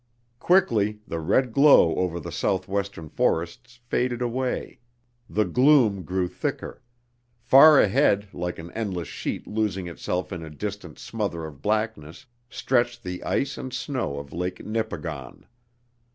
Quickly 0.39 0.99
the 1.07 1.19
red 1.19 1.51
glow 1.53 1.93
over 1.95 2.19
the 2.19 2.31
southwestern 2.31 3.07
forests 3.07 3.79
faded 3.85 4.19
away; 4.19 4.79
the 5.29 5.45
gloom 5.45 6.01
grew 6.01 6.27
thicker; 6.27 6.81
far 7.37 7.79
ahead, 7.79 8.27
like 8.33 8.57
an 8.57 8.71
endless 8.71 9.07
sheet 9.07 9.45
losing 9.45 9.85
itself 9.85 10.31
in 10.31 10.41
a 10.43 10.49
distant 10.49 10.97
smother 10.97 11.45
of 11.45 11.61
blackness, 11.61 12.25
stretched 12.49 13.03
the 13.03 13.23
ice 13.23 13.59
and 13.59 13.73
snow 13.73 14.17
of 14.17 14.33
Lake 14.33 14.65
Nipigon. 14.65 15.45